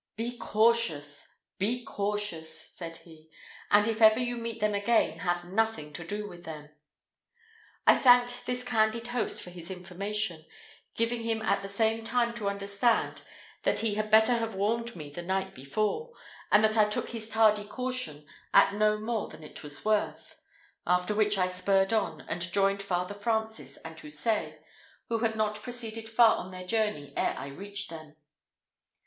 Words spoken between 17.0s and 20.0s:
his tardy caution at no more than it was